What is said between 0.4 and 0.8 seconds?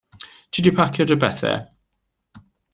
Ti 'di